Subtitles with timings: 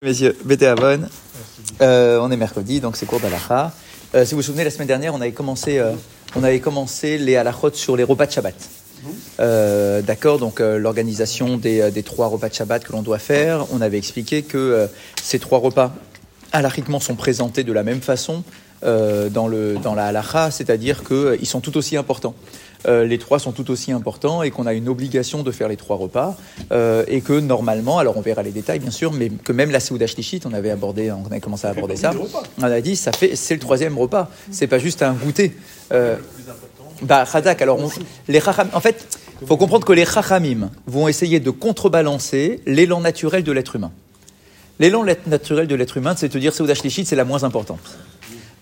[0.00, 0.72] Messieurs, Bété
[1.82, 3.72] euh, on est mercredi, donc c'est cours d'Alacha.
[4.14, 5.90] Euh, si vous vous souvenez, la semaine dernière, on avait commencé, euh,
[6.36, 8.54] on avait commencé les halachot sur les repas de Shabbat.
[9.40, 13.66] Euh, D'accord, donc l'organisation des, des trois repas de Shabbat que l'on doit faire.
[13.72, 14.88] On avait expliqué que
[15.20, 15.92] ces trois repas,
[16.52, 18.44] halachiquement, sont présentés de la même façon
[18.82, 22.36] dans, le, dans la halacha, c'est-à-dire qu'ils sont tout aussi importants.
[22.86, 25.76] Euh, les trois sont tout aussi importants et qu'on a une obligation de faire les
[25.76, 26.36] trois repas
[26.70, 29.80] euh, et que normalement, alors on verra les détails bien sûr, mais que même la
[29.80, 32.12] Seouda Shlichit, on avait abordé, on avait commencé à aborder ça,
[32.58, 35.56] on a dit ça fait c'est le troisième repas, c'est pas juste un goûter.
[35.92, 36.16] Euh,
[37.02, 37.90] bah Khazak, alors on-
[38.28, 43.42] les chacham- en fait, faut comprendre que les chachamim vont essayer de contrebalancer l'élan naturel
[43.42, 43.90] de l'être humain.
[44.78, 47.80] L'élan naturel de l'être humain, c'est de dire Seouda Shlichit, c'est la moins importante.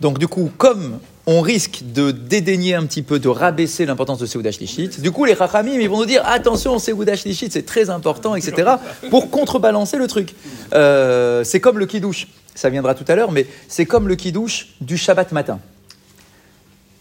[0.00, 4.26] Donc du coup, comme on risque de dédaigner un petit peu, de rabaisser l'importance de
[4.26, 7.90] Seouda Shlichit, du coup les Chachamim, ils vont nous dire attention, Seouda Shlichit, c'est très
[7.90, 8.74] important, etc.
[9.10, 10.34] pour contrebalancer le truc.
[10.72, 14.68] Euh, c'est comme le kidouche, ça viendra tout à l'heure, mais c'est comme le kidouche
[14.80, 15.58] du Shabbat matin.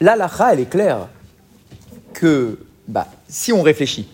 [0.02, 1.08] L'alacha, elle est claire
[2.14, 4.08] que bah, si on réfléchit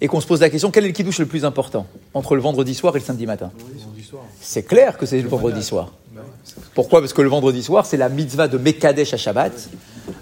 [0.00, 2.40] et qu'on se pose la question quel est le kidouche le plus important entre le
[2.40, 3.50] vendredi soir et le samedi matin?
[4.40, 5.92] C'est clair que c'est le vendredi soir.
[6.74, 7.00] Pourquoi?
[7.00, 9.52] Parce que le vendredi soir, c'est la mitzvah de Mekadesh à Shabbat.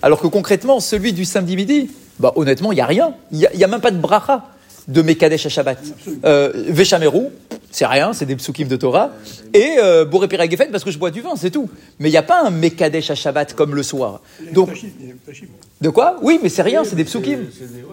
[0.02, 3.14] Alors que concrètement, celui du samedi midi, bah, honnêtement, il n'y a rien.
[3.33, 4.44] Il n'y a, il y a même pas de bracha
[4.88, 5.78] de Mekadesh à Shabbat.
[6.24, 7.27] Euh, Veshameru,
[7.70, 9.10] c'est rien, c'est des psukim de Torah.
[9.52, 10.28] Et euh, Boré
[10.70, 11.68] parce que je bois du vin, c'est tout.
[11.98, 14.20] Mais il n'y a pas un Mekadesh à Shabbat comme le soir.
[14.52, 14.70] Donc,
[15.80, 16.16] de quoi?
[16.22, 17.46] Oui, mais c'est rien, c'est des psukim.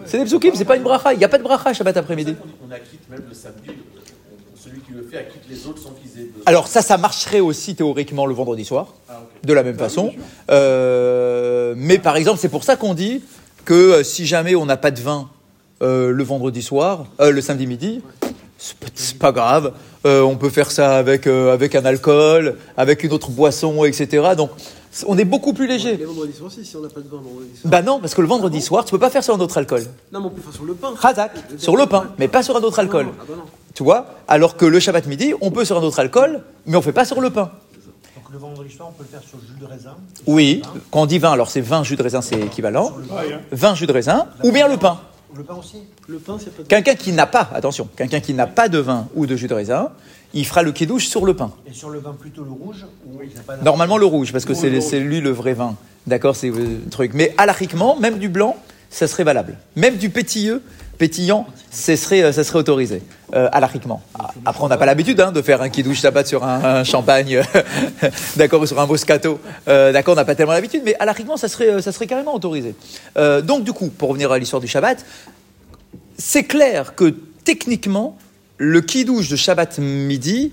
[0.06, 1.12] C'est des psukim, c'est pas une bracha.
[1.12, 2.36] Il n'y a pas de bracha Shabbat après-midi.
[2.66, 3.70] On acquitte même le samedi,
[4.64, 6.42] celui qui le fait acquitte les autres sans qu'ils aient besoin.
[6.46, 8.94] Alors ça, ça marcherait aussi théoriquement le vendredi soir,
[9.42, 10.12] de la même façon.
[10.50, 13.22] Euh, mais par exemple, c'est pour ça qu'on dit
[13.64, 15.28] que euh, si jamais on n'a pas de vin
[15.82, 18.02] euh, le vendredi soir, euh, le samedi midi,
[18.58, 19.72] c'est pas, c'est pas grave.
[20.06, 24.34] Euh, on peut faire ça avec, euh, avec un alcool, avec une autre boisson, etc.
[24.36, 24.50] Donc
[25.06, 25.96] on est beaucoup plus léger.
[25.96, 27.70] Les vendredis soirs aussi, si on n'a pas de vin le vendredi soir.
[27.70, 29.82] Bah non, parce que le vendredi soir, tu peux pas faire sur un autre alcool.
[30.12, 30.92] Non, mais on peut faire sur le pain.
[30.96, 33.08] Razak, sur le pain, mais pas sur un autre alcool.
[33.18, 33.44] Ah bah non.
[33.74, 36.82] Tu vois Alors que le Shabbat midi, on peut sur un autre alcool, mais on
[36.82, 37.50] fait pas sur le pain.
[38.14, 39.96] Donc le vendredi soir, on peut le faire sur le jus de raisin.
[40.26, 40.62] Oui,
[40.92, 42.92] quand on dit vin, alors c'est 20 jus de raisin, c'est équivalent.
[43.50, 45.00] 20 jus de raisin, ou bien le pain.
[45.36, 48.46] Le pain aussi Le pain, c'est pas Quelqu'un qui n'a pas, attention, quelqu'un qui n'a
[48.46, 49.90] pas de vin ou de jus de raisin,
[50.32, 51.50] il fera le kidouche sur le pain.
[51.66, 54.54] Et sur le vin plutôt le rouge ou il pas Normalement le rouge, parce que
[54.54, 55.74] c'est lui le vrai vin.
[56.06, 57.10] D'accord, c'est le truc.
[57.14, 58.56] Mais halachiquement, même du blanc,
[58.90, 59.56] ça serait valable.
[59.76, 60.62] Même du pétilleux,
[60.98, 63.02] pétillant, serait, euh, ça serait autorisé,
[63.34, 63.48] euh.
[63.52, 63.68] Ah,
[64.44, 67.42] Après, on n'a pas l'habitude hein, de faire un kidouche Shabbat sur un, un champagne,
[68.36, 69.40] d'accord, ou sur un moscato.
[69.66, 72.34] Euh, d'accord, on n'a pas tellement l'habitude, mais halachiquement, ça serait, euh, ça serait carrément
[72.34, 72.74] autorisé.
[73.16, 75.04] Euh, donc, du coup, pour revenir à l'histoire du Shabbat,
[76.16, 77.14] c'est clair que
[77.44, 78.16] techniquement,
[78.56, 80.52] le kidouche de Shabbat midi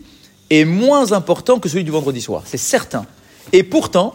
[0.49, 2.43] est moins important que celui du vendredi soir.
[2.45, 3.05] C'est certain.
[3.53, 4.13] Et pourtant,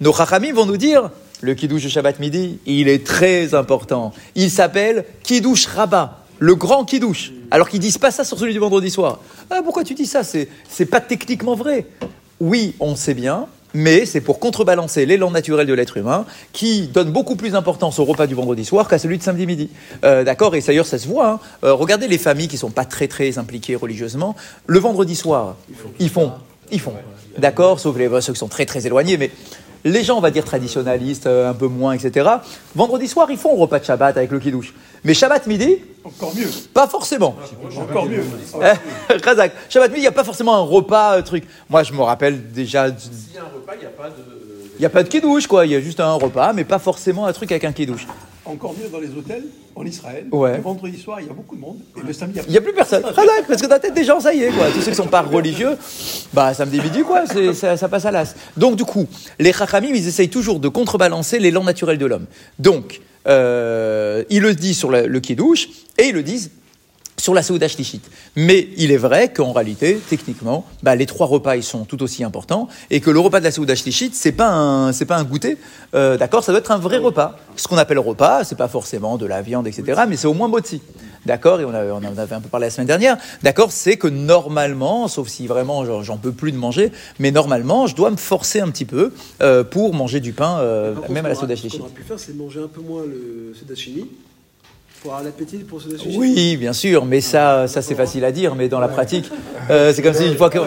[0.00, 1.10] nos chachamim vont nous dire
[1.44, 4.12] le kidouche de Shabbat midi, il est très important.
[4.34, 7.32] Il s'appelle kidouche rabat, le grand kidouche.
[7.50, 9.20] Alors qu'ils disent pas ça sur celui du vendredi soir.
[9.50, 10.24] Ah, pourquoi tu dis ça?
[10.24, 11.86] C'est c'est pas techniquement vrai.
[12.40, 17.10] Oui, on sait bien, mais c'est pour contrebalancer l'élan naturel de l'être humain qui donne
[17.10, 19.68] beaucoup plus d'importance au repas du vendredi soir qu'à celui de samedi midi.
[20.04, 21.28] Euh, D'accord Et d'ailleurs, ça se voit.
[21.28, 21.40] hein.
[21.62, 24.34] Euh, regardez les familles qui sont pas très très impliquées religieusement.
[24.66, 25.56] Le vendredi soir,
[26.00, 26.32] ils font.
[26.72, 26.94] Ils font.
[27.36, 29.30] D'accord Sauf les, ceux qui sont très très éloignés, mais
[29.84, 32.28] les gens, on va dire traditionnalistes, euh, un peu moins, etc.
[32.74, 34.72] Vendredi soir, ils font un repas de Shabbat avec le kidouche.
[35.04, 37.36] Mais Shabbat midi, Encore mieux, pas forcément.
[37.78, 38.24] encore mieux.
[38.62, 41.44] Eh, Razak, Shabbat midi, il n'y a pas forcément un repas, euh, truc.
[41.68, 44.08] Moi, je me rappelle déjà du- S'il y a un repas, il n'y a pas
[44.08, 44.14] de.
[44.76, 45.66] il n'y a pas de kidouche, quoi.
[45.66, 48.06] Il y a juste un repas, mais pas forcément un truc avec un kidouche.
[48.46, 49.44] Encore mieux dans les hôtels
[49.76, 50.26] en Israël.
[50.30, 50.56] Ouais.
[50.56, 51.78] Le vendredi soir, il y a beaucoup de monde.
[51.96, 53.02] Et le samedi, Il n'y a plus personne.
[53.04, 54.66] Razak, parce que dans la tête des gens, ça y est, quoi.
[54.72, 55.76] Tous ceux qui ne sont pas religieux,
[56.32, 58.34] bah, samedi midi, quoi, ça, ça passe à l'as.
[58.56, 59.06] Donc, du coup,
[59.38, 62.26] les chachamim, ils essayent toujours de contrebalancer l'élan naturel de l'homme.
[62.58, 65.68] Donc, euh, ils le disent sur le, le kidouche,
[65.98, 66.50] et ils le disent
[67.16, 68.00] sur la Seouda Shlichit.
[68.36, 72.24] Mais il est vrai qu'en réalité, techniquement, bah, les trois repas, ils sont tout aussi
[72.24, 75.24] importants, et que le repas de la Seouda Shlichit, c'est pas un, c'est pas un
[75.24, 75.56] goûter,
[75.94, 77.38] euh, d'accord Ça doit être un vrai repas.
[77.56, 80.48] Ce qu'on appelle repas, c'est pas forcément de la viande, etc., mais c'est au moins
[80.48, 80.82] motzi.
[81.24, 83.16] D'accord Et on, avait- on en avait un peu parlé la semaine dernière.
[83.42, 87.94] D'accord C'est que normalement, sauf si vraiment j'en- peux plus de manger, mais normalement, je
[87.96, 91.34] dois me forcer un petit peu euh, pour manger du pain, euh, même à la
[91.34, 94.06] aura- Ce qu'on aurait pu faire, c'est manger un peu moins le sudachini
[95.04, 95.82] pour avoir l'appétit pour.
[96.16, 99.30] Oui, bien sûr, mais ça, ça c'est facile à dire, mais dans la pratique,
[99.68, 100.66] euh, c'est comme si une fois qu'on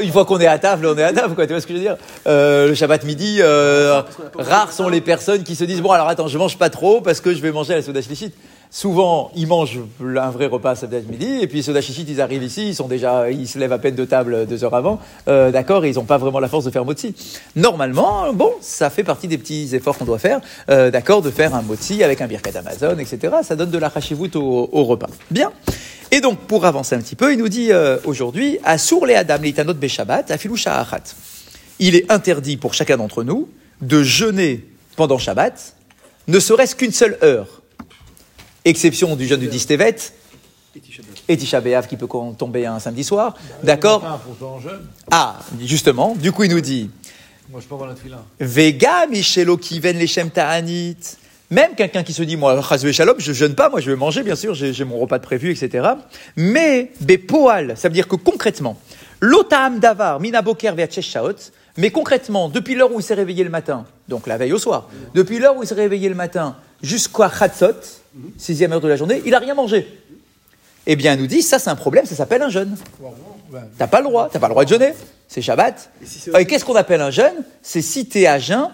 [0.00, 1.46] une fois qu'on est à table, on est à table, quoi.
[1.46, 1.96] Tu vois ce que je veux dire?
[2.26, 4.02] Euh, Le Shabbat midi, euh,
[4.36, 7.20] rares sont les personnes qui se disent bon alors attends, je mange pas trop parce
[7.20, 8.32] que je vais manger la Souda Shlichit.
[8.76, 12.42] Souvent, ils mangent un vrai repas à Sabdat midi, et puis ceux d'Achichit, ils arrivent
[12.42, 15.50] ici, ils sont déjà, ils se lèvent à peine de table deux heures avant, euh,
[15.50, 17.14] d'accord, ils n'ont pas vraiment la force de faire motzi.
[17.56, 21.54] Normalement, bon, ça fait partie des petits efforts qu'on doit faire, euh, d'accord, de faire
[21.54, 23.36] un motzi avec un birkat Amazon, etc.
[23.44, 23.90] Ça donne de la
[24.34, 25.08] au, repas.
[25.30, 25.52] Bien.
[26.10, 29.38] Et donc, pour avancer un petit peu, il nous dit euh, aujourd'hui, Asur le Adam
[29.38, 31.14] leitanot beshabbat, afilu sha'achat.
[31.78, 33.48] Il est interdit pour chacun d'entre nous
[33.80, 35.76] de jeûner pendant Shabbat,
[36.28, 37.55] ne serait-ce qu'une seule heure.
[38.66, 39.94] Exception du jeûne du Distevet
[41.28, 43.36] Et Tisha qui peut tomber un samedi soir.
[43.62, 44.20] D'accord
[45.08, 46.90] Ah, justement, du coup il nous dit
[47.48, 48.24] Moi, je peux avoir la fila.
[48.40, 50.96] Vega Michelo Kiven Lechem Ta'anit.
[51.48, 54.24] Même quelqu'un qui se dit, moi, Chazve Shalom, je jeûne pas, moi je vais manger,
[54.24, 55.90] bien sûr, j'ai j'ai mon repas de prévu, etc.
[56.34, 58.80] Mais, Bepoal, ça veut dire que concrètement,
[59.20, 63.50] Lotam Davar, Mina Boker Ve'achesh Shaot, mais concrètement, depuis l'heure où il s'est réveillé le
[63.50, 67.30] matin, donc la veille au soir, depuis l'heure où il s'est réveillé le matin jusqu'à
[67.30, 68.02] Chatzot,
[68.38, 69.86] sixième heure de la journée, il a rien mangé.
[70.86, 72.76] Eh bien, il nous dit, ça c'est un problème, ça s'appelle un jeûne.
[73.78, 74.92] T'as pas le droit, t'as pas le droit de jeûner.
[75.28, 75.90] C'est Shabbat.
[76.38, 77.34] Et qu'est-ce qu'on appelle un jeûne?
[77.62, 78.68] C'est si t'es à jeun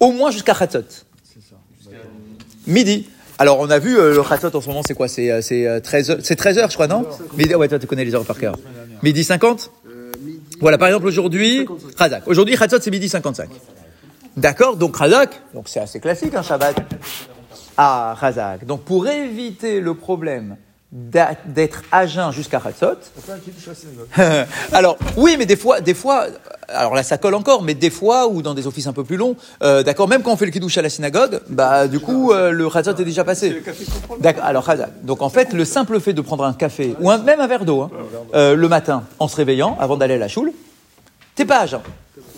[0.00, 0.80] au moins jusqu'à Chatzot.
[2.66, 3.08] Midi.
[3.38, 5.08] Alors, on a vu euh, le Chatzot en ce moment, c'est quoi?
[5.08, 7.04] C'est euh, c'est, euh, 13 heures, c'est 13 heures, je crois, non?
[7.36, 8.56] Midi, ouais, toi, tu connais les heures par cœur.
[9.02, 10.40] Midi 50 Euh, midi.
[10.60, 11.96] Voilà, par exemple, aujourd'hui, 55.
[11.96, 12.22] Khazak.
[12.28, 13.50] Aujourd'hui, Chatzot, c'est midi 55.
[14.36, 16.76] D'accord Donc, Khazak, donc c'est assez classique, un Shabbat.
[17.76, 18.64] Ah, Khazak.
[18.66, 20.56] Donc, pour éviter le problème
[20.92, 22.98] d'être à jeun jusqu'à synagogue
[24.72, 26.26] alors oui, mais des fois, des fois,
[26.68, 29.16] alors là ça colle encore, mais des fois ou dans des offices un peu plus
[29.16, 29.34] longs,
[29.64, 32.52] euh, d'accord, même quand on fait le kiddush à la synagogue, bah du coup euh,
[32.52, 33.60] le chazot est déjà passé.
[34.20, 34.44] D'accord.
[34.44, 34.90] Alors chazat.
[35.02, 37.64] Donc en fait, le simple fait de prendre un café ou un- même un verre
[37.64, 37.90] d'eau hein,
[38.36, 40.52] euh, le matin en se réveillant avant d'aller à la choule,
[41.34, 41.80] t'es pas à jeun.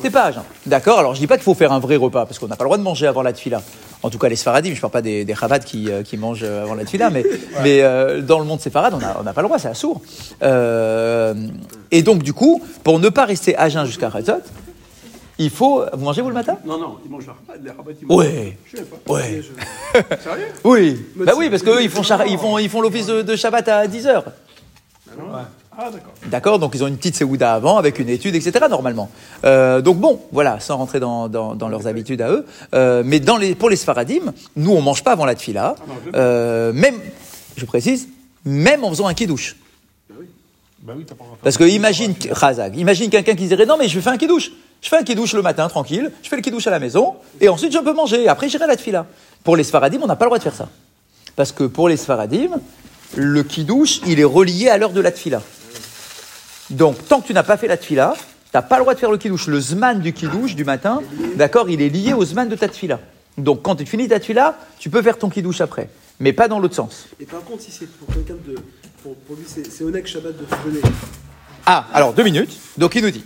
[0.00, 0.42] T'es pas à jeun.
[0.64, 0.98] D'accord.
[0.98, 2.68] Alors je dis pas qu'il faut faire un vrai repas parce qu'on n'a pas le
[2.68, 3.60] droit de manger avant la tefila.
[4.02, 6.42] En tout cas, les sfaradim, je parle pas des, des chabad qui, euh, qui mangent
[6.44, 7.24] euh, avant la tefila, mais,
[7.62, 10.00] mais euh, dans le monde séfarade, on n'a pas le droit, c'est assourd.
[10.42, 11.34] Euh,
[11.90, 14.42] et donc, du coup, pour ne pas rester à jeun jusqu'à Chatzot,
[15.38, 15.84] il faut.
[15.92, 16.56] Vous mangez vous le matin?
[16.64, 17.26] Non, non, ils mangent
[17.62, 18.18] les rabats, ils mangent.
[18.18, 18.56] Ouais.
[18.72, 19.12] Je sais pas.
[19.12, 19.42] Ouais.
[20.22, 20.46] Sérieux?
[20.64, 21.04] Oui.
[21.16, 23.68] Bah oui, parce qu'eux, ils font, char- ils font, ils font l'office de, de Shabbat
[23.68, 24.22] à 10h.
[25.78, 26.12] Ah, d'accord.
[26.26, 28.64] D'accord Donc ils ont une petite séouda avant avec une étude, etc.
[28.70, 29.10] normalement.
[29.44, 32.46] Euh, donc bon, voilà, sans rentrer dans, dans, dans leurs habitudes à eux.
[32.74, 35.74] Euh, mais dans les, pour les Sfaradim, nous on mange pas avant la tefila.
[36.14, 36.94] Euh, même,
[37.56, 38.08] je précise,
[38.44, 39.56] même en faisant un kidouche.
[40.80, 41.14] Bah oui, fait.
[41.42, 44.52] Parce que imagine, Razak, imagine quelqu'un qui dirait non mais je fais un kidouche.
[44.80, 47.48] Je fais un kidouche le matin tranquille, je fais le kidouche à la maison et
[47.48, 48.28] ensuite je peux manger.
[48.28, 49.04] Après j'irai à la tefila.
[49.44, 50.68] Pour les Sfaradim, on n'a pas le droit de faire ça.
[51.34, 52.50] Parce que pour les Sfaradim,
[53.14, 55.42] le kidouche, il est relié à l'heure de la tefila.
[56.70, 58.98] Donc, tant que tu n'as pas fait la tefila, tu n'as pas le droit de
[58.98, 59.46] faire le kidouche.
[59.46, 61.00] Le zman du kidouche du matin,
[61.36, 63.00] d'accord, il est lié au zman de ta tefila.
[63.38, 65.88] Donc, quand tu finis ta tefila, tu peux faire ton kidouche après.
[66.18, 67.06] Mais pas dans l'autre sens.
[67.20, 68.54] Et par contre, si c'est pour quelqu'un de.
[69.02, 70.80] Pour, pour lui, c'est honnête Shabbat de jeûner.
[71.66, 72.56] Ah, alors deux minutes.
[72.78, 73.24] Donc il nous dit.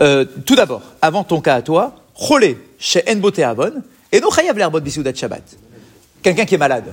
[0.00, 3.82] Euh, tout d'abord, avant ton cas à toi, cholé chez Enbote Avon,
[4.12, 5.42] et non chayav l'herbot bisoudat Shabbat.
[6.22, 6.92] Quelqu'un qui est malade,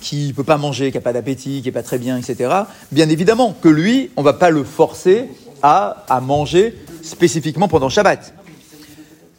[0.00, 2.50] qui peut pas manger, qui a pas d'appétit, qui est pas très bien, etc.
[2.92, 5.28] Bien évidemment que lui, on va pas le forcer
[5.62, 8.34] à, à manger spécifiquement pendant Shabbat.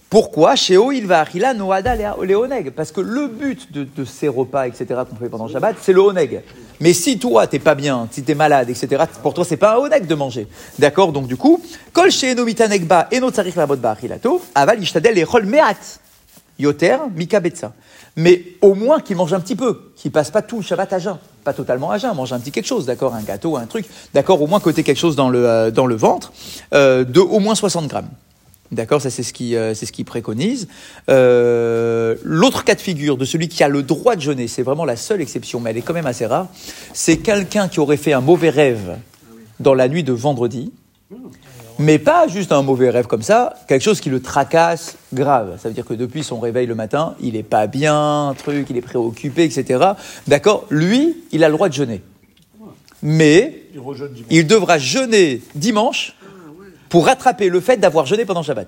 [0.10, 1.24] Pourquoi Chez il va
[1.54, 2.72] noada le oneg.
[2.72, 6.02] Parce que le but de, de ces repas, etc., qu'on fait pendant Shabbat, c'est le
[6.02, 6.42] oneg.
[6.80, 9.78] Mais si toi, t'es pas bien, si t'es malade, etc., pour toi, c'est pas un
[9.78, 10.48] oneg de manger.
[10.80, 11.12] D'accord?
[11.12, 11.62] Donc, du coup,
[11.94, 16.00] kol chez enomitanegba eno tsarich labot ba achilato, aval ishtadel echol meat.
[16.60, 17.74] Yoter, mika betsa.
[18.16, 21.00] Mais au moins qu'il mange un petit peu, qu'il passe pas tout le Shabbat à
[21.00, 21.18] jeun.
[21.44, 23.86] Pas totalement à jeun, mange un petit quelque chose, d'accord Un gâteau, un truc.
[24.14, 26.34] D'accord Au moins côté quelque chose dans le, euh, dans le ventre,
[26.74, 28.10] euh, de au moins 60 grammes.
[28.72, 30.68] D'accord, ça c'est ce qui c'est ce qui préconise.
[31.10, 34.86] Euh, L'autre cas de figure de celui qui a le droit de jeûner, c'est vraiment
[34.86, 36.48] la seule exception, mais elle est quand même assez rare.
[36.94, 38.98] C'est quelqu'un qui aurait fait un mauvais rêve
[39.60, 40.72] dans la nuit de vendredi,
[41.80, 45.58] mais pas juste un mauvais rêve comme ça, quelque chose qui le tracasse grave.
[45.60, 48.78] Ça veut dire que depuis son réveil le matin, il est pas bien, truc, il
[48.78, 49.94] est préoccupé, etc.
[50.28, 52.02] D'accord, lui, il a le droit de jeûner,
[53.02, 53.82] mais Il
[54.30, 56.16] il devra jeûner dimanche
[56.90, 58.68] pour rattraper le fait d'avoir jeûné pendant Shabbat.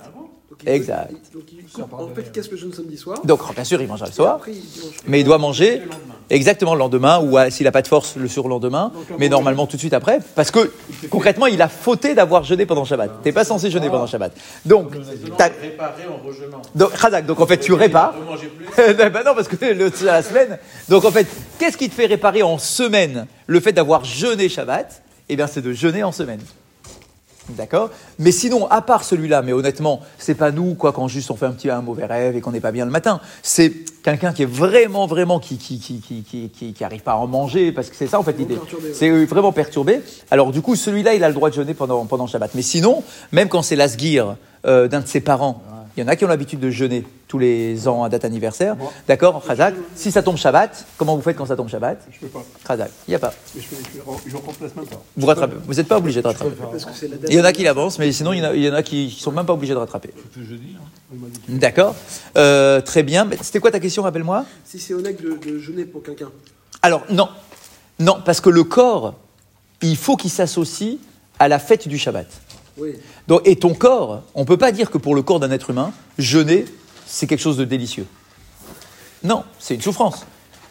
[0.52, 1.10] Donc, Exact.
[1.12, 1.94] il- Donc, il coupe.
[1.94, 4.36] En fait, qu'est-ce que je jeûne samedi soir Donc, bien sûr, il mangera le soir,
[4.36, 4.94] après, il dimanche.
[5.08, 5.82] mais il doit manger
[6.30, 9.78] exactement le lendemain ou euh, s'il n'a pas de force le surlendemain, mais normalement tout
[9.78, 10.72] de suite après, parce que
[11.10, 13.24] concrètement, il a fauté d'avoir jeûné pendant Shabbat.
[13.24, 14.34] T'es pas censé jeûner pendant Shabbat.
[14.66, 14.92] Donc,
[15.38, 16.62] t'as- Réparer en rejeunant.
[16.76, 18.14] donc, Khazak, donc en fait, tu répares.
[18.14, 18.94] Plus.
[18.94, 20.60] ben non, parce que le, la semaine.
[20.90, 21.28] Donc en fait,
[21.60, 25.02] qu'est-ce qui te fait réparer en semaine le fait d'avoir jeûné Shabbat?
[25.30, 26.42] Eh bien, c'est de jeûner en semaine.
[27.58, 27.90] D'accord
[28.20, 31.46] Mais sinon, à part celui-là, mais honnêtement, c'est pas nous, quoi, quand juste on fait
[31.46, 33.20] un petit un mauvais rêve et qu'on n'est pas bien le matin.
[33.44, 33.72] C'est
[34.04, 37.28] quelqu'un qui est vraiment, vraiment, qui qui, qui, qui, qui, qui- arrive pas à en
[37.28, 38.58] manger, parce que c'est ça, en fait, l'idée.
[38.94, 40.02] C'est euh, vraiment perturbé.
[40.32, 42.56] Alors, du coup, celui-là, il a le droit de jeûner pendant, pendant Shabbat.
[42.56, 45.62] Mais sinon, même quand c'est l'asgir euh, d'un de ses parents,
[45.98, 48.76] il y en a qui ont l'habitude de jeûner tous les ans à date anniversaire.
[49.08, 52.28] D'accord Khazak Si ça tombe Shabbat, comment vous faites quand ça tombe Shabbat Je peux
[52.28, 52.44] pas.
[52.68, 53.34] Khazak, il n'y a pas.
[53.56, 55.02] Mais je, fais, je, je remplace même pas.
[55.16, 55.56] Vous rattrapez.
[55.66, 56.52] Vous n'êtes pas obligé de rattraper.
[56.70, 57.30] Parce que c'est la date.
[57.32, 58.74] Il y en a qui l'avancent, mais sinon, il y en a, il y en
[58.74, 60.14] a qui ne sont même pas obligés de rattraper.
[60.36, 60.76] Jeudi.
[60.78, 61.16] Hein.
[61.48, 61.96] D'accord
[62.38, 63.24] Euh, Très bien.
[63.24, 64.44] Mais C'était quoi ta question, rappelle-moi?
[64.66, 66.32] Si c'est honnête de, de jeûner pour quelqu'un.
[66.82, 67.30] Alors, non.
[68.00, 69.14] Non, parce que le corps,
[69.82, 70.98] il faut qu'il s'associe
[71.40, 72.28] à la fête du Shabbat.
[72.78, 72.94] Oui.
[73.30, 75.70] Donc, et ton corps, on ne peut pas dire que pour le corps d'un être
[75.70, 76.66] humain, jeûner,
[77.12, 78.08] c'est quelque chose de délicieux.
[79.24, 80.26] Non, c'est une souffrance.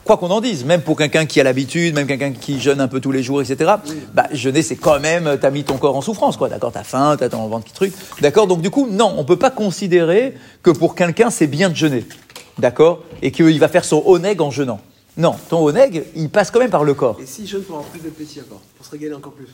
[0.05, 2.89] Quoi qu'on en dise, même pour quelqu'un qui a l'habitude, même quelqu'un qui jeûne un
[2.89, 3.73] peu tous les jours, etc.
[4.15, 6.49] Bah, jeûner, c'est quand même, t'as mis ton corps en souffrance, quoi.
[6.49, 7.93] D'accord, t'as faim, t'as ton ventre qui truc.
[8.21, 11.77] D'accord, donc du coup, non, on peut pas considérer que pour quelqu'un c'est bien de
[11.77, 12.07] jeûner.
[12.59, 14.81] D'accord, et qu'il va faire son oneg en jeûnant.
[15.19, 17.19] Non, ton oneg, il passe quand même par le corps.
[17.23, 19.49] Et si jeûne pour avoir plus d'appétit encore, pour se régaler encore plus?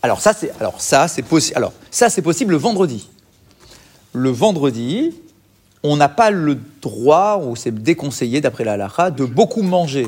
[0.00, 1.56] Alors ça, c'est alors ça, c'est possible.
[1.56, 3.10] Alors ça, c'est possible le vendredi.
[4.12, 5.12] Le vendredi,
[5.82, 10.06] on n'a pas le droit, ou c'est déconseillé d'après la halakha, de beaucoup manger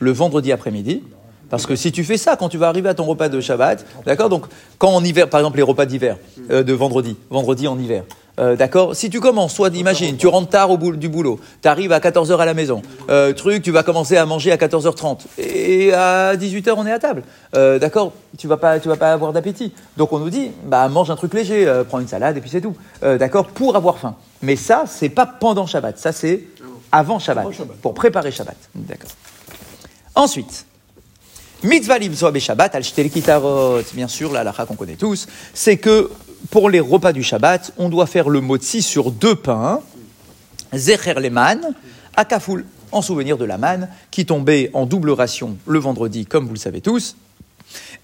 [0.00, 1.02] le vendredi après-midi.
[1.48, 3.84] Parce que si tu fais ça, quand tu vas arriver à ton repas de Shabbat,
[4.06, 4.46] d'accord Donc,
[4.78, 6.16] quand en hiver, par exemple, les repas d'hiver,
[6.50, 8.04] euh, de vendredi, vendredi en hiver,
[8.38, 8.96] euh, d'accord.
[8.96, 11.98] Si tu commences, soit imagine, tu rentres tard au bout du boulot, tu arrives à
[11.98, 16.34] 14h à la maison, euh, truc, tu vas commencer à manger à 14h30, et à
[16.36, 17.22] 18h on est à table,
[17.54, 18.12] Euh, d'accord.
[18.38, 19.74] Tu vas pas, tu vas pas avoir d'appétit.
[19.98, 22.62] Donc on nous dit, bah mange un truc léger, prends une salade et puis c'est
[22.62, 23.48] tout, d'accord.
[23.48, 24.14] Pour avoir faim.
[24.40, 26.44] Mais ça, c'est pas pendant Shabbat, ça c'est
[26.90, 27.46] avant Shabbat,
[27.82, 29.10] pour préparer Shabbat, d'accord.
[30.14, 30.64] Ensuite,
[31.62, 36.10] Mitzvah limsoa Shabbat al kitarot, bien sûr, la halakha qu'on connaît tous, c'est que
[36.50, 39.80] pour les repas du Shabbat, on doit faire le motzi sur deux pains,
[40.74, 41.60] zecher leman,
[42.16, 46.46] à kafoul, en souvenir de la manne qui tombait en double ration le vendredi, comme
[46.46, 47.16] vous le savez tous.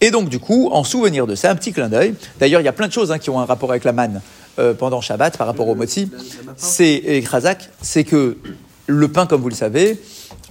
[0.00, 2.14] Et donc, du coup, en souvenir de ça, un petit clin d'œil.
[2.40, 4.22] D'ailleurs, il y a plein de choses hein, qui ont un rapport avec la manne
[4.58, 6.10] euh, pendant Shabbat par rapport au motzi.
[6.56, 8.38] C'est Khazak, c'est que
[8.86, 10.00] le pain, comme vous le savez,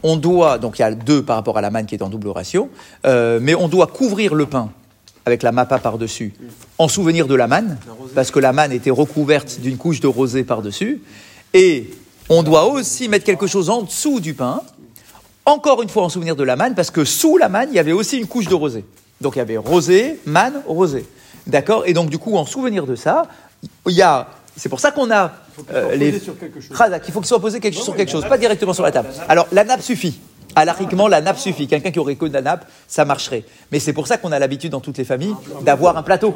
[0.03, 2.10] on doit, donc il y a deux par rapport à la manne qui est en
[2.10, 2.70] double ration,
[3.06, 4.72] euh, mais on doit couvrir le pain
[5.27, 6.34] avec la mappa par-dessus,
[6.77, 7.77] en souvenir de la manne,
[8.15, 11.01] parce que la manne était recouverte d'une couche de rosée par-dessus,
[11.53, 11.91] et
[12.29, 14.62] on doit aussi mettre quelque chose en dessous du pain,
[15.46, 17.79] encore une fois en souvenir de la manne, parce que sous la manne, il y
[17.79, 18.86] avait aussi une couche de rosée.
[19.19, 21.05] Donc il y avait rosé, manne, rosé.
[21.46, 21.84] D'accord?
[21.86, 23.27] Et donc du coup, en souvenir de ça,
[23.86, 24.29] il y a...
[24.55, 25.34] C'est pour ça qu'on a
[25.74, 26.13] euh, les...
[26.13, 26.77] Posé sur quelque chose.
[27.05, 29.10] Il faut qu'il soit posé quelque, sur quelque chose, pas directement sur la table.
[29.27, 30.19] Alors, la nappe suffit.
[30.56, 31.68] Alariquement, la nappe suffit.
[31.68, 33.44] Quelqu'un qui aurait que de la nappe, ça marcherait.
[33.72, 36.34] Mais c'est pour ça qu'on a l'habitude dans toutes les familles d'avoir un plateau.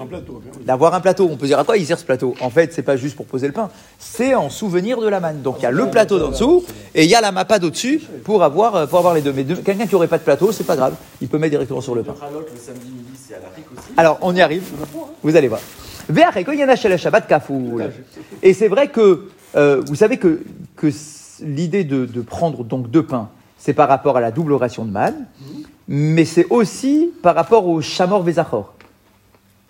[0.65, 1.27] D'avoir un plateau.
[1.31, 2.35] On peut dire à quoi il sert ce plateau?
[2.39, 5.41] En fait, c'est pas juste pour poser le pain, c'est en souvenir de la manne.
[5.41, 6.63] Donc il y a le plateau d'en dessous
[6.93, 9.33] et il y a la mappa d'au-dessus pour avoir, euh, pour avoir les deux.
[9.33, 10.93] Mais quelqu'un qui aurait pas de plateau, c'est pas grave.
[11.19, 12.15] Il peut mettre directement sur le pain.
[13.97, 14.63] Alors, on y arrive.
[15.23, 15.61] Vous allez voir.
[18.43, 20.41] Et c'est vrai que, euh, vous savez que,
[20.75, 20.87] que
[21.41, 23.29] l'idée de, de prendre donc deux pains,
[23.61, 25.27] c'est par rapport à la double ration de manne,
[25.87, 28.73] mais c'est aussi par rapport au shamor vezachor.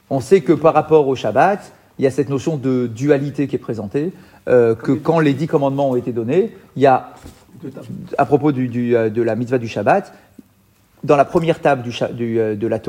[0.10, 3.58] On sait que par rapport au Shabbat, il y a cette notion de dualité qui
[3.58, 4.14] est présentée,
[4.48, 7.16] euh, que quand les dix commandements ont été donnés, il y a,
[8.18, 10.14] à propos euh, de la mitzvah du Shabbat,
[11.04, 12.80] dans la première table euh, de la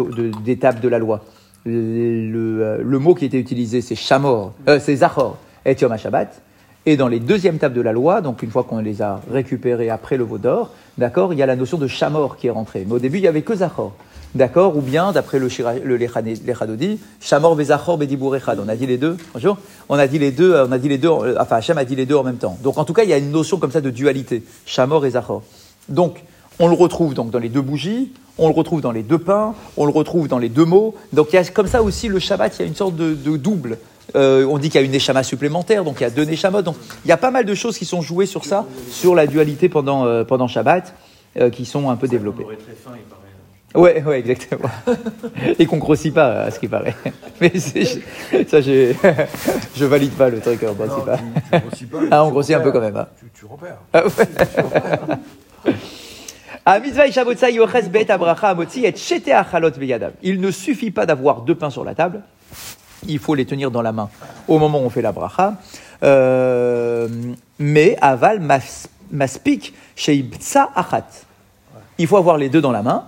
[0.45, 1.25] des tables de la loi,
[1.67, 6.41] le, mot qui était utilisé, c'est shamor, c'est zachor et yom Shabbat.
[6.85, 9.89] Et dans les deuxièmes tables de la loi, donc une fois qu'on les a récupérées
[9.89, 12.85] après le veau d'or, d'accord, il y a la notion de shamor qui est rentrée.
[12.87, 13.93] Mais au début, il y avait que zachor.
[14.35, 15.49] D'accord Ou bien, d'après le,
[15.85, 18.59] le Lechadodi, Shamor Vezachor Bedibur Echad.
[18.59, 19.59] On a dit les deux, bonjour
[19.91, 21.85] On a dit les deux, euh, on a dit les deux, euh, enfin Hachem a
[21.85, 22.57] dit les deux en même temps.
[22.63, 24.43] Donc en tout cas, il y a une notion comme ça de dualité.
[24.65, 25.43] Shamor et Zachor.
[25.89, 26.25] Donc,
[26.59, 29.55] on le retrouve donc dans les deux bougies, on le retrouve dans les deux pains,
[29.77, 30.95] on le retrouve dans les deux mots.
[31.13, 33.37] Donc il y a comme ça aussi le Shabbat, il y a une sorte de
[33.37, 33.79] double.
[34.17, 36.63] Euh, on dit qu'il y a une neshama supplémentaire, donc il y a deux neshamot.
[36.63, 39.27] Donc il y a pas mal de choses qui sont jouées sur ça, sur la
[39.27, 40.95] dualité pendant, euh, pendant Shabbat,
[41.39, 42.45] euh, qui sont un peu développées.
[42.45, 42.59] Paraît.
[43.75, 44.69] Ouais, ouais, exactement.
[45.59, 46.95] Et qu'on grossit pas, à ce qui paraît.
[47.41, 48.95] Mais ça, j'ai-
[49.77, 51.17] je valide pas le truc, on grossit pas.
[51.17, 52.81] Tu, tu grossis pas, mais Ah, on grossit un peu repères.
[52.81, 52.97] quand même.
[52.99, 53.07] hein.
[53.19, 53.79] Tu, tu repères.
[53.95, 55.73] Ah ouais.
[56.67, 56.79] Ah.
[60.23, 62.23] Il ne suffit pas d'avoir deux pains sur la table,
[63.09, 64.09] il faut les tenir dans la main
[64.49, 65.55] au moment où on fait la bracha.
[66.03, 67.09] Euh,
[67.59, 71.07] mais aval mas- maspik sheibtsa achat.
[71.99, 73.05] Il faut avoir les deux dans la main,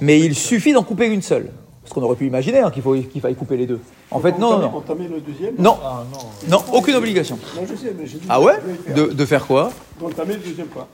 [0.00, 1.50] mais il suffit d'en couper une seule.
[1.82, 3.80] Parce qu'on aurait pu imaginer hein, qu'il faut qu'il faille couper les deux.
[4.10, 4.82] En fait, non, non, non.
[4.88, 6.18] Le deuxième Non, Ah non.
[6.48, 7.38] non, aucune obligation.
[7.56, 8.20] Non, je sais, mais dit.
[8.28, 8.54] Ah ouais
[8.86, 9.08] faire.
[9.08, 9.70] de faire quoi
[10.00, 10.86] D'entamer le deuxième pas.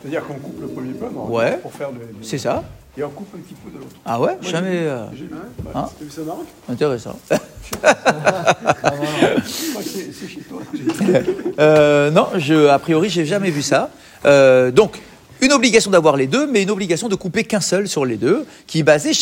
[0.00, 1.58] C'est-à-dire qu'on coupe le premier pas, non, Ouais.
[1.58, 2.00] pour faire le.
[2.22, 2.64] C'est ça
[2.98, 3.96] Et on coupe un petit peu de l'autre.
[4.04, 4.70] Ah ouais Moi, Jamais.
[4.72, 4.86] j'ai vu.
[4.88, 5.30] euh, J'ai vu.
[5.74, 6.46] Hein T'as vu ça au Maroc?
[6.68, 7.18] Intéressant.
[9.44, 10.60] C'est chez toi.
[11.58, 13.90] Euh, non, je, a priori, j'ai jamais vu ça.
[14.24, 14.98] Euh, donc,
[15.40, 18.46] une obligation d'avoir les deux, mais une obligation de couper qu'un seul sur les deux,
[18.66, 19.12] qui est basée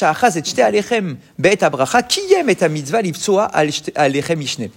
[0.62, 4.69] alechem be'et abracha kiyem et mitzvah shte- alechem ishne.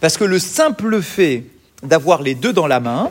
[0.00, 1.44] Parce que le simple fait
[1.82, 3.10] d'avoir les deux dans la main,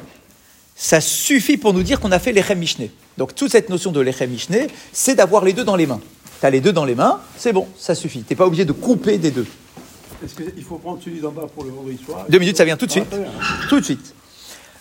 [0.75, 2.87] ça suffit pour nous dire qu'on a fait l'echem mishne.
[3.19, 5.99] Donc, toute cette notion de l'echem mishne, c'est d'avoir les deux dans les mains.
[6.39, 8.23] Tu as les deux dans les mains, c'est bon, ça suffit.
[8.23, 9.45] Tu n'es pas obligé de couper des deux.
[10.23, 12.77] Est-ce qu'il faut prendre celui d'en bas pour le vendredi soir Deux minutes, ça vient
[12.77, 13.67] tout de Ah, suite.
[13.67, 14.15] Tout de suite.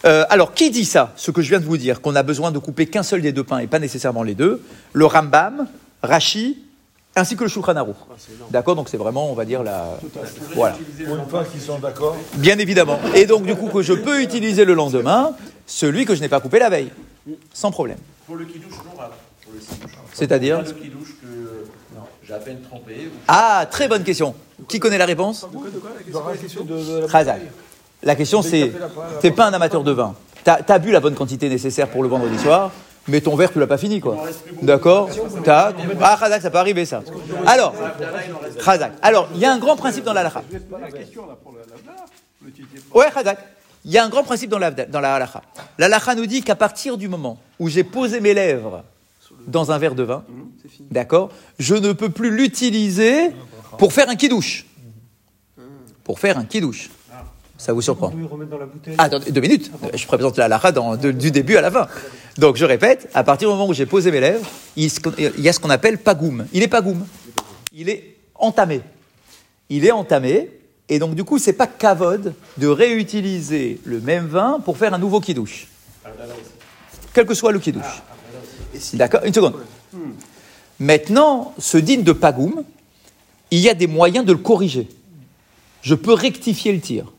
[0.07, 2.53] Euh, alors, qui dit ça Ce que je viens de vous dire, qu'on a besoin
[2.53, 4.63] de couper qu'un seul des deux pains et pas nécessairement les deux.
[4.93, 5.67] Le Rambam,
[6.05, 6.59] Rashi,
[7.17, 7.97] ainsi que le Shulchan Aruch.
[8.53, 9.99] D'accord Donc c'est vraiment, on va dire, la...
[10.55, 10.77] Voilà.
[11.05, 12.17] Pour une fois qu'ils sont d'accord.
[12.35, 13.01] Bien évidemment.
[13.17, 15.33] Et donc, du coup, que je peux utiliser le lendemain,
[15.67, 16.93] celui que je n'ai pas coupé la veille.
[17.53, 17.99] Sans problème.
[18.29, 19.11] Pour le kidouche, non, Rav.
[19.43, 19.91] Pour le kidouche.
[20.13, 22.93] C'est-à-dire Pas le kidouche que non, j'ai à peine trempé.
[23.07, 24.35] ou- Ah, très bonne question.
[24.69, 25.47] Qui connaît la réponse
[26.13, 27.41] Dans la question de, de la Khazak.
[28.03, 28.71] La question c'est,
[29.21, 30.15] t'es pas un amateur de vin.
[30.45, 32.71] T'as as bu la bonne quantité nécessaire pour le vendredi soir,
[33.09, 34.17] mais ton verre tu l'as pas fini quoi.
[34.63, 35.09] D'accord
[35.43, 37.03] T'as- Ah Khazak, ça peut arriver ça.
[37.47, 37.75] Alors,
[38.65, 38.93] Khazak.
[39.03, 40.43] Alors, il y a un grand principe dans la halakha.
[42.95, 43.39] Ouais, Khazak.
[43.85, 45.43] Il y a un grand principe dans la, dans la halakha.
[45.79, 48.85] La halakha nous dit qu'à partir du moment où j'ai posé mes lèvres
[49.47, 50.25] dans un verre de vin,
[50.91, 53.31] d'accord, je ne peux plus l'utiliser
[53.79, 54.67] pour faire un kidouche.
[56.05, 56.91] Pour faire un kidouche.
[57.57, 58.95] Ça vous surprend Vous remettre dans la bouteille.
[58.99, 59.71] Ah, Attendez, deux minutes.
[59.95, 61.89] Je présente la halakha dans- de- du début à la fin.
[62.37, 64.85] Donc, je répète, à partir du moment où j'ai posé mes lèvres, il
[65.39, 66.47] y a ce qu'on appelle pagoum.
[66.53, 67.05] Il est pagoum.
[67.75, 68.81] Il est entamé.
[69.71, 70.51] Il est entamé.
[70.89, 74.99] Et donc, du coup, c'est pas kavod de réutiliser le même vin pour faire un
[74.99, 75.69] nouveau kidouche.
[77.13, 78.03] Quel que soit le kidouche.
[78.95, 79.55] D'accord Une seconde.
[80.79, 82.65] Maintenant, ce digne de pagoum,
[83.51, 84.89] il y a des moyens de le corriger.
[85.83, 87.13] Je peux rectifier le tir.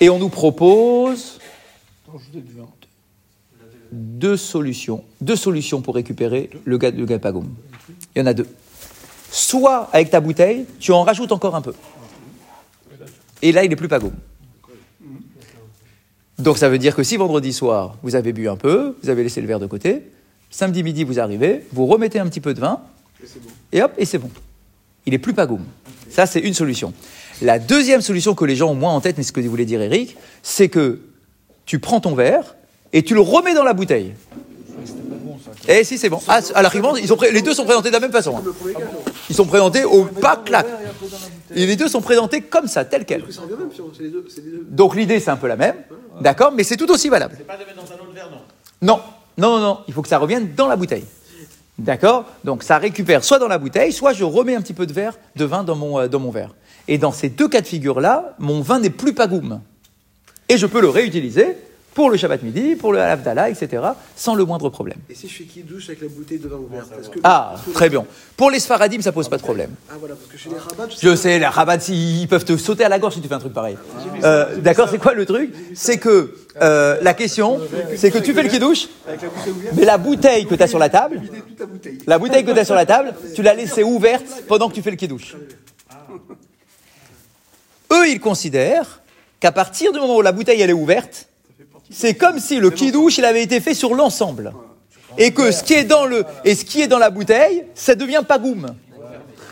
[0.00, 1.38] Et on nous propose
[3.92, 5.04] deux solutions.
[5.20, 7.48] Deux solutions pour récupérer le, le gapagoum.
[8.14, 8.48] Il y en a deux.
[9.30, 11.74] Soit avec ta bouteille, tu en rajoutes encore un peu.
[13.42, 14.12] Et là, il est plus pagoum.
[16.38, 19.22] Donc ça veut dire que si vendredi soir, vous avez bu un peu, vous avez
[19.22, 20.02] laissé le verre de côté,
[20.50, 22.80] samedi midi, vous arrivez, vous remettez un petit peu de vin,
[23.72, 24.30] et hop, et c'est bon.
[25.06, 25.64] Il est plus pagoum.
[26.10, 26.92] Ça, c'est une solution.
[27.40, 29.80] La deuxième solution que les gens ont moins en tête, mais ce que voulait dire
[29.82, 31.00] Eric, c'est que
[31.64, 32.56] tu prends ton verre
[32.92, 34.14] et tu le remets dans la bouteille.
[35.68, 36.20] Eh si, c'est bon.
[36.28, 38.36] Ah, à l'arrivée, ils sont pré- les deux sont présentés de la même façon.
[38.36, 38.42] hein.
[39.30, 40.66] Ils sont présentés au pas clac.
[41.54, 43.24] Et les deux sont présentés comme ça, tel quel.
[44.68, 45.76] Donc l'idée, c'est un peu la même,
[46.20, 47.34] d'accord, mais c'est tout aussi valable.
[47.38, 48.38] C'est pas de le mettre dans un autre verre, non?
[48.82, 49.00] Non,
[49.38, 51.04] non, non, non, il faut que ça revienne dans la bouteille.
[51.78, 52.24] D'accord?
[52.44, 55.14] Donc ça récupère soit dans la bouteille, soit je remets un petit peu de verre,
[55.36, 56.54] de vin dans mon, euh, dans mon verre.
[56.88, 59.60] Et dans ces deux cas de figure-là, mon vin n'est plus pagoum.
[60.48, 61.56] Et je peux le réutiliser
[61.94, 63.82] pour le Shabbat midi, pour le Havdalah, etc.,
[64.16, 64.98] sans le moindre problème.
[65.10, 67.54] Et si je fais qui douche avec la bouteille de vin ouverte parce que- Ah,
[67.74, 68.06] très bien.
[68.36, 69.70] Pour les Sfaradim, ça pose pas de problème.
[69.90, 72.84] Ah voilà, parce que chez les rabats, Je sais, les rabats, ils peuvent te sauter
[72.84, 73.76] à la gorge si tu fais un truc pareil.
[74.24, 77.60] Euh, D'accord, c'est quoi le truc C'est que euh, la question,
[77.96, 78.68] c'est que tu fais le bouteille
[79.52, 81.20] ouverte, mais la bouteille que tu as sur la table,
[81.58, 81.98] la bouteille.
[82.06, 84.82] la bouteille que tu as sur la table, tu l'as laissée ouverte pendant que tu
[84.82, 85.36] fais le kidouche.
[87.92, 89.00] Eux, ils considèrent
[89.40, 91.26] qu'à partir du moment où la bouteille elle est ouverte,
[91.92, 94.52] c'est comme si le kidouche il avait été fait sur l'ensemble.
[95.18, 97.94] Et que ce qui est dans le et ce qui est dans la bouteille, ça
[97.94, 98.74] devient pagoum.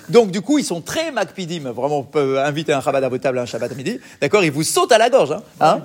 [0.09, 3.39] Donc du coup, ils sont très macpidim, vraiment euh, inviter un rabat à votre table
[3.39, 5.81] un Shabbat à midi, d'accord Ils vous sautent à la gorge, hein, hein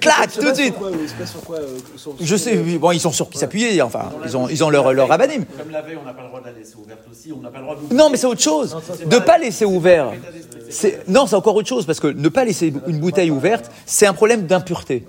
[0.00, 0.74] Clac, tout de suite.
[0.74, 3.28] Quoi, euh, c'est pas sur quoi, euh, sur- Je sais, oui, bon, ils sont sur
[3.28, 5.44] qui s'appuyer, enfin, ils ont, ils ont leur, leur rabanim.
[5.44, 7.30] Comme la veille, on n'a pas le droit de la laisser ouverte aussi.
[7.36, 8.74] On n'a pas le droit de Non, mais c'est autre chose.
[9.04, 10.12] De pas laisser ouvert.
[11.06, 14.14] Non, c'est encore autre chose parce que ne pas laisser une bouteille ouverte, c'est un
[14.14, 15.04] problème d'impureté.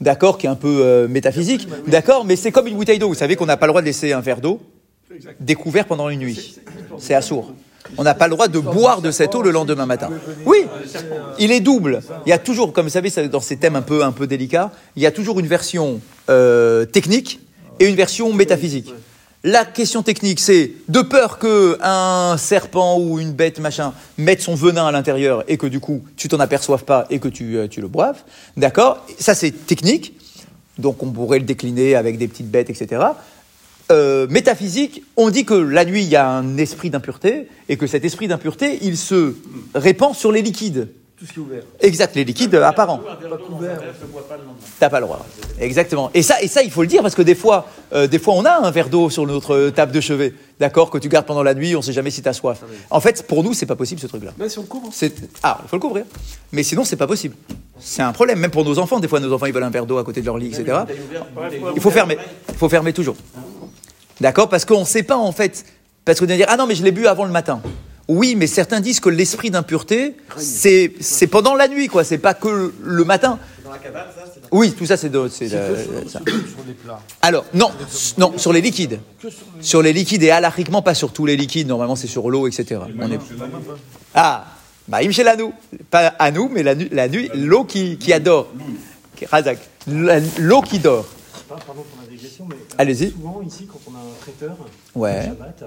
[0.00, 1.68] D'accord, qui est un peu euh, métaphysique.
[1.86, 3.08] D'accord, mais c'est comme une bouteille d'eau.
[3.08, 4.60] Vous savez qu'on n'a pas le droit de laisser un verre d'eau
[5.40, 6.56] découvert pendant une nuit.
[6.98, 7.52] C'est assourd.
[7.98, 10.10] On n'a pas le droit de boire de cette eau le lendemain matin.
[10.46, 10.64] Oui,
[11.38, 12.00] il est double.
[12.24, 14.70] Il y a toujours, comme vous savez, dans ces thèmes un peu, un peu délicats,
[14.96, 17.40] il y a toujours une version euh, technique
[17.80, 18.94] et une version métaphysique.
[19.42, 24.54] La question technique, c'est de peur que un serpent ou une bête machin mette son
[24.54, 27.66] venin à l'intérieur et que du coup tu t'en aperçoives pas et que tu, euh,
[27.66, 28.22] tu le boives.
[28.58, 29.06] D'accord?
[29.18, 30.14] Ça c'est technique.
[30.78, 33.02] Donc on pourrait le décliner avec des petites bêtes, etc.
[33.90, 37.86] euh, métaphysique, on dit que la nuit, il y a un esprit d'impureté, et que
[37.86, 39.34] cet esprit d'impureté, il se
[39.74, 40.88] répand sur les liquides.
[41.20, 41.62] Tout ce qui est ouvert.
[41.80, 42.98] Exact, les liquides euh, apparents.
[43.60, 43.68] Ne.
[44.78, 45.26] T'as pas le droit.
[45.60, 46.10] Exactement.
[46.14, 48.32] Et ça, et ça, il faut le dire parce que des fois, euh, des fois,
[48.32, 51.42] on a un verre d'eau sur notre table de chevet, d'accord, que tu gardes pendant
[51.42, 51.76] la nuit.
[51.76, 52.62] On sait jamais si t'as soif.
[52.88, 54.32] En fait, pour nous, c'est pas possible ce truc-là.
[54.38, 54.88] Même si on le couvre.
[54.92, 56.06] C'est ah, il faut le couvrir.
[56.52, 57.36] Mais sinon, c'est pas possible.
[57.78, 58.98] C'est un problème, même pour nos enfants.
[58.98, 60.78] Des fois, nos enfants, ils veulent un verre d'eau à côté de leur lit, etc.
[61.74, 62.16] Il faut fermer.
[62.48, 63.16] Il faut fermer toujours.
[64.22, 64.48] D'accord?
[64.48, 65.66] Parce qu'on ne sait pas en fait.
[66.06, 67.60] Parce qu'on va dire ah non mais je l'ai bu avant le matin.
[68.12, 72.02] Oui, mais certains disent que l'esprit d'impureté, c'est c'est pendant la nuit quoi.
[72.02, 73.38] C'est pas que le matin.
[73.64, 76.10] Dans la cabane, ça, c'est Oui, tout ça c'est de- c'est C'est de- que sur,
[76.10, 76.18] ça.
[76.18, 77.00] sur les plats.
[77.22, 77.70] Alors non,
[78.18, 78.98] non sur les liquides.
[79.20, 81.68] Sur les Sur les liquides et alachiquement pas sur tous les liquides.
[81.68, 82.80] Normalement c'est sur l'eau, etc.
[83.00, 83.18] On est-
[84.12, 84.44] Ah,
[84.88, 85.52] bah im nous,
[85.88, 88.48] pas à nous, mais la, nu- la nuit, l'eau qui, qui adore.
[89.14, 89.58] Qui- Razak.
[89.86, 91.06] La- L'eau qui dort.
[91.48, 93.10] Pas, pardon pour la digression, mais euh, Allez-y.
[93.12, 94.56] souvent ici, quand on a un traiteur,
[94.96, 95.20] Ouais.
[95.20, 95.62] le Shabbat,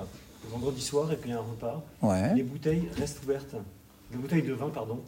[0.54, 2.34] vendredi soir et puis un repas, Ouais.
[2.36, 3.56] les bouteilles restent ouvertes.
[4.12, 5.00] Les bouteilles de vin, pardon,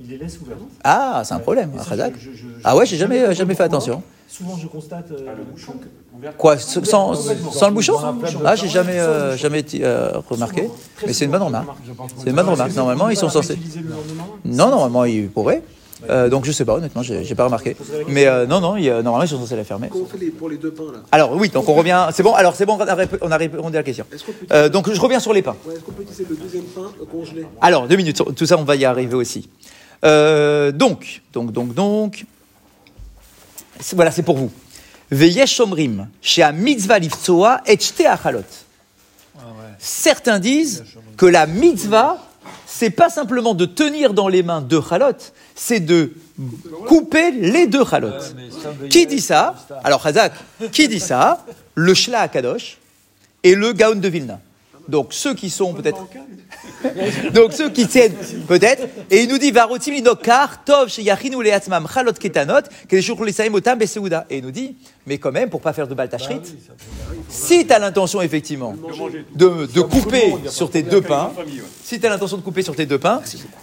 [0.00, 0.60] il les laisse ouvertes.
[0.84, 3.54] Ah, c'est un problème, ça, je- je- je- Ah ouais, j'ai je- jamais, je- jamais
[3.54, 4.02] fait attention.
[4.28, 5.10] Souvent, je constate.
[5.10, 6.36] euh, le bouchon que- ouvert.
[6.36, 8.40] Quoi, sans, sans, sans le bouchon Sans le bouchon.
[8.44, 10.62] Ah, j'ai jamais, euh, jamais euh, remarqué.
[10.64, 10.74] Souvent,
[11.06, 11.68] Mais c'est une bonne je remarque.
[12.18, 12.70] C'est une bonne remarque.
[12.70, 13.58] Que Normalement, ils sont censés.
[14.44, 15.62] Non, normalement, ils pourraient.
[16.08, 17.76] Euh, donc je sais pas, honnêtement, j'ai pas remarqué.
[18.06, 19.88] Mais euh, non, non, il y a- normalement, ils sont censés la fermer.
[19.88, 20.98] Comment on fait les- pour les deux pains là?
[21.10, 22.06] Alors oui, donc on revient.
[22.12, 22.34] C'est bon.
[22.34, 24.06] Alors c'est bon, on a rép- on a répondu à la question.
[24.52, 25.56] Euh, donc je reviens sur les pains.
[25.66, 27.46] ouais, est-ce qu'on peut utiliser le deuxième pain congelé?
[27.60, 29.48] Alors, deux minutes, tout ça, on va y arriver aussi.
[30.04, 32.24] Euh, donc, donc, donc, donc,
[33.94, 34.52] voilà, c'est pour vous.
[35.10, 38.42] Veyesh shomrim, chez a mitzvah liftsoa et achalot.
[39.78, 40.84] Certains disent
[41.16, 42.18] que la mitzvah,
[42.78, 45.18] c'est pas simplement de tenir dans les mains deux chalot,
[45.56, 46.12] c'est de
[46.86, 48.12] couper les deux chalot.
[48.88, 49.56] Qui dit ça?
[49.82, 50.32] Alors, Chazak,
[50.70, 51.44] qui dit ça?
[51.74, 52.78] Le Shla Akadosh
[53.42, 54.38] et le Gaon de Vilna.
[54.88, 55.98] Donc, ceux qui sont peut-être.
[57.32, 58.14] Donc, ceux qui tiennent,
[58.46, 58.88] peut-être.
[59.10, 64.26] Et il nous dit Varotim linokar, tov sheyachinu leatzmam chalot ketanot, kedeshur lisaim otam beseuda.
[64.30, 66.40] Et il nous dit, mais quand même, pour pas faire de baltachrit,
[67.28, 68.74] si tu as l'intention, effectivement,
[69.34, 71.32] de, de couper sur tes deux pains,
[71.84, 73.20] si tu as l'intention de couper sur tes deux pains,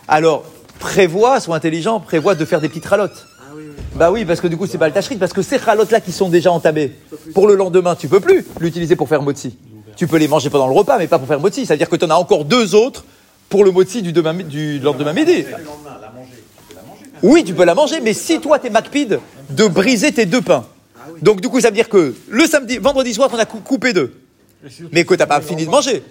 [0.08, 0.44] alors
[0.80, 3.26] prévois, sois intelligent, prévois de faire des petites ralottes.
[3.96, 6.28] Bah oui, parce que du coup, c'est pas le parce que ces ralottes-là qui sont
[6.30, 6.92] déjà entamées,
[7.34, 9.58] pour le lendemain, tu peux plus l'utiliser pour faire motzi.
[9.96, 11.66] Tu peux les manger pendant le repas, mais pas pour faire motzi.
[11.66, 13.06] C'est-à-dire que tu en as encore deux autres
[13.50, 15.46] pour le motzi du, demain- du lendemain midi.
[17.24, 20.66] Oui, tu peux la manger, mais si toi, t'es macpide de briser tes deux pains.
[21.22, 23.94] Donc du coup, ça veut dire que le samedi, vendredi soir, on a cou- coupé
[23.94, 24.14] deux,
[24.92, 26.04] mais que t'as pas fini de manger.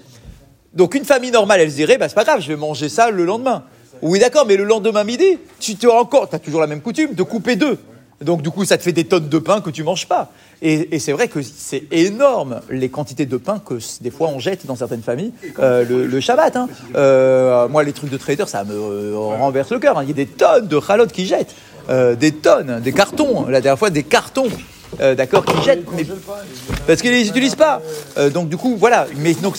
[0.73, 3.11] Donc une famille normale, elle se dirait, bah c'est pas grave, je vais manger ça
[3.11, 3.65] le lendemain.
[4.03, 7.13] Oui, d'accord, mais le lendemain midi, tu as encore, tu as toujours la même coutume
[7.15, 7.79] de couper deux.
[8.25, 10.33] Donc du coup, ça te fait des tonnes de pain que tu manges pas.
[10.63, 14.39] Et, et c'est vrai que c'est énorme les quantités de pain que des fois on
[14.39, 16.57] jette dans certaines familles euh, le, le Shabbat.
[16.57, 16.69] hein.
[16.97, 19.99] Euh, moi, les trucs de trader, ça me euh, renverse le cœur.
[19.99, 20.03] hein.
[20.05, 21.55] Il y a des tonnes de chalotes qui jettent,
[21.91, 23.45] Euh, des tonnes, des cartons.
[23.47, 24.49] La dernière fois, des cartons.
[24.99, 26.07] d'accord, qui jettent, mais
[26.87, 27.83] parce qu'ils les utilisent pas.
[28.33, 29.07] Donc du coup, voilà.
[29.19, 29.57] Mais donc,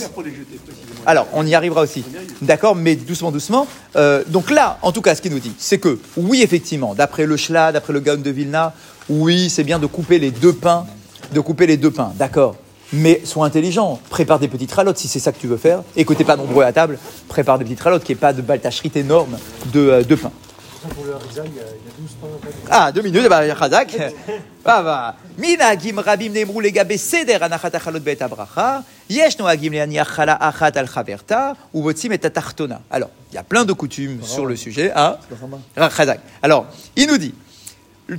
[1.06, 2.04] alors, on y arrivera aussi.
[2.42, 3.68] D'accord, mais doucement, doucement.
[3.96, 7.26] Euh, donc là, en tout cas, ce qu'il nous dit, c'est que, oui, effectivement, d'après
[7.26, 8.74] le Shla, d'après le Gaon de Vilna,
[9.10, 10.86] oui, c'est bien de couper les deux pains,
[11.34, 12.56] de couper les deux pains, d'accord.
[12.94, 16.06] Mais sois intelligent, prépare des petites ralottes si c'est ça que tu veux faire, et
[16.06, 18.42] que t'es pas nombreux à table, prépare des petites ralottes, qu'il n'y ait pas de
[18.42, 19.38] baltachrit énorme
[19.74, 20.32] de, euh, de pain.
[22.70, 23.98] Ah, deux minutes, bah, Chazak.
[24.66, 25.16] Ah, bah.
[25.38, 28.84] Minagim rabim nemru legabe seder anachat achalot bet abracha.
[29.10, 31.56] Yesh noagim leaniach chala achat al chaverta.
[31.74, 32.82] Ou votzim et tatartona.
[32.90, 34.92] Alors, il y a plein de coutumes sur le sujet.
[34.96, 35.18] Hein
[35.76, 36.20] Chazak.
[36.42, 37.34] Alors, il nous dit,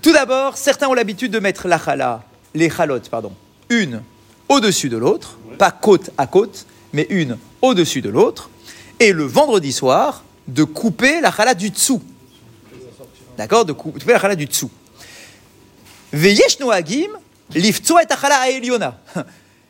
[0.02, 2.22] tout d'abord, certains ont l'habitude de mettre la chala,
[2.54, 3.32] les chalotes, pardon,
[3.68, 4.02] une
[4.48, 8.50] au-dessus de l'autre, pas côte à côte, mais une au-dessus de l'autre.
[8.98, 12.02] Et le vendredi soir, de couper la chala du dessous.
[13.36, 14.70] D'accord De cou- couper la chala du dessous.
[16.12, 17.10] Veyesh noagim,
[17.54, 17.60] et
[18.10, 18.98] achala aeliona.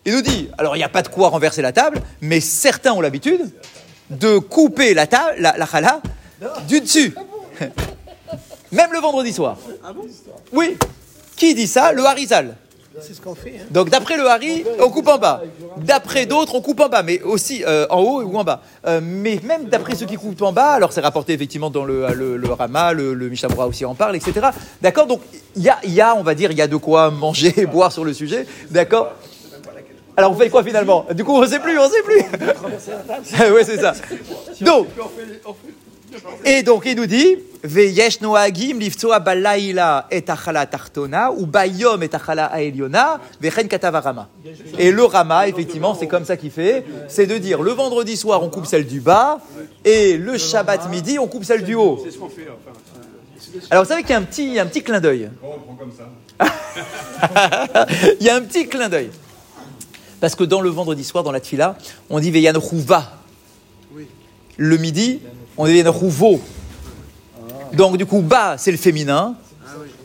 [0.05, 2.93] Il nous dit, alors il n'y a pas de quoi renverser la table, mais certains
[2.93, 3.51] ont l'habitude
[4.11, 6.01] de couper la table, la, la chala,
[6.69, 7.13] du dessus.
[8.71, 9.57] Même le vendredi soir.
[10.53, 10.77] Oui.
[11.37, 11.93] Qui dit ça?
[11.93, 12.57] Le Harizal.
[13.01, 13.57] C'est ce qu'on fait.
[13.61, 13.67] Hein.
[13.71, 15.43] Donc d'après le Hari, on coupe en bas.
[15.79, 18.63] D'après d'autres, on coupe en bas, mais aussi euh, en haut ou en bas.
[18.87, 22.07] Euh, mais même d'après ceux qui coupent en bas, alors c'est rapporté effectivement dans le,
[22.15, 24.49] le, le Rama, le, le Mishabura aussi en parle, etc.
[24.81, 25.07] D'accord?
[25.07, 25.21] Donc
[25.57, 27.53] il y a, il y a, on va dire, il y a de quoi manger
[27.57, 28.47] et boire sur le sujet.
[28.71, 29.13] D'accord?
[30.17, 31.05] Alors on fait quoi finalement?
[31.13, 32.23] Du coup on sait plus, on sait plus.
[33.53, 33.93] oui c'est ça.
[34.63, 34.87] Donc
[36.45, 42.15] Et donc il nous dit Veyesh noagim liftoa balaila et achala tartona ou bayom et
[42.15, 44.29] achala aeliona vechen katavarama.
[44.79, 46.85] Et le rama, effectivement, c'est comme ça qu'il fait.
[47.09, 49.39] C'est de dire le vendredi soir on coupe celle du bas
[49.85, 52.01] et le Shabbat midi on coupe celle du haut.
[52.05, 52.47] C'est ce qu'on fait.
[52.49, 52.79] Enfin,
[53.71, 55.31] Alors vous savez qu'il y a un petit, un petit clin d'œil.
[58.21, 59.11] Il y a un petit clin d'œil.
[60.21, 61.77] Parce que dans le vendredi soir, dans la tfila,
[62.11, 63.16] on dit Veyan Rouva.
[64.57, 65.21] Le midi,
[65.57, 66.41] on dit Veyan Rouvo.
[67.73, 69.37] Donc du coup, bas, c'est le féminin.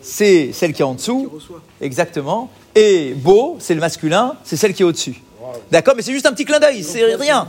[0.01, 1.31] C'est celle qui est en dessous.
[1.79, 2.49] Exactement.
[2.75, 4.35] Et beau, c'est le masculin.
[4.43, 5.21] C'est celle qui est au-dessus.
[5.71, 6.83] D'accord Mais c'est juste un petit clin d'œil.
[6.83, 7.47] C'est rien.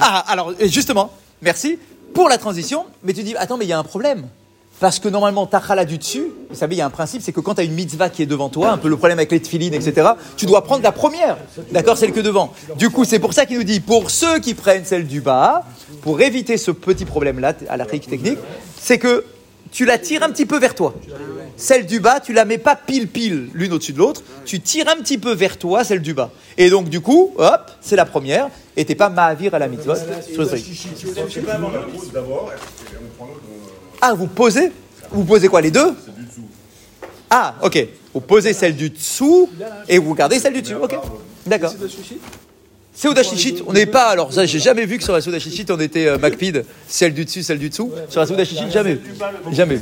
[0.00, 1.78] Ah, alors justement, merci
[2.12, 2.86] pour la transition.
[3.02, 4.26] Mais tu dis, attends, mais il y a un problème.
[4.80, 7.40] Parce que normalement, Tachala du dessus, vous savez, il y a un principe, c'est que
[7.40, 9.40] quand tu as une mitzvah qui est devant toi, un peu le problème avec les
[9.40, 11.36] tfilines, etc., tu dois prendre la première,
[11.70, 12.52] d'accord, celle que devant.
[12.76, 15.64] Du coup, c'est pour ça qu'il nous dit, pour ceux qui prennent celle du bas,
[16.02, 18.38] pour éviter ce petit problème-là, à la technique,
[18.78, 19.24] c'est que
[19.70, 20.94] tu la tires un petit peu vers toi.
[21.56, 24.88] Celle du bas, tu la mets pas pile pile l'une au-dessus de l'autre, tu tires
[24.88, 26.30] un petit peu vers toi celle du bas.
[26.58, 29.94] Et donc du coup, hop, c'est la première, et t'es pas ma'avir à la mitzvah.
[34.06, 34.70] Ah, vous posez
[35.10, 35.94] Vous posez quoi, les deux?
[37.30, 37.88] Ah, ok.
[38.12, 39.48] Vous posez celle du dessous
[39.88, 40.74] et vous gardez celle du dessus.
[40.74, 40.94] Ok.
[41.46, 41.72] D'accord.
[42.92, 43.62] C'est au Dashishit.
[43.66, 44.08] On n'est pas.
[44.08, 46.18] Alors, ça, j'ai jamais vu que sur la Souda Shishit, on était euh,
[46.86, 47.90] celle du dessus, celle du dessous.
[48.10, 48.98] Sur la Souda Shishit, jamais.
[49.52, 49.80] Jamais.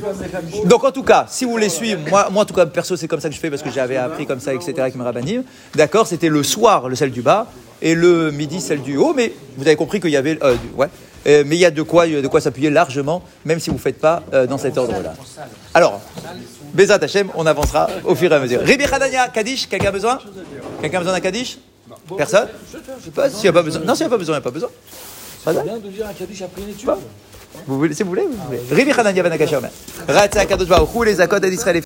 [0.67, 3.09] Donc, en tout cas, si vous voulez suivre, moi, moi en tout cas, perso, c'est
[3.09, 5.43] comme ça que je fais parce que j'avais appris comme ça, etc., avec mes rabbinim.
[5.75, 7.49] D'accord C'était le soir, le celle du bas,
[7.83, 9.15] et le midi, celle du haut.
[9.15, 10.39] Mais vous avez compris qu'il y avait.
[10.45, 10.89] euh, ouais.
[11.27, 13.81] Euh, mais il y a de quoi, de quoi s'appuyer largement, même si vous ne
[13.81, 15.15] faites pas euh, dans cet ordre-là.
[15.75, 16.01] Alors,
[16.75, 18.61] Bezat Hachem, on avancera au fur et à mesure.
[18.61, 20.19] Ribi Hadania, Kaddish, quelqu'un a besoin?
[20.81, 21.59] Quelqu'un a besoin d'un Kaddish?
[22.17, 22.49] Personne?
[22.73, 23.83] Je sais pas s'il n'y a pas besoin.
[23.85, 24.71] Non, s'il n'y a pas besoin, il n'y a pas besoin.
[25.45, 26.91] Ça bien de dire un Kaddish après une étude.
[27.67, 28.61] Vous voulez, si vous voulez, vous voulez.
[28.71, 29.69] Ribi Hadania, Vanakashem.
[30.09, 31.77] Ratsa Kadosh Baruch les Akot d'Israël.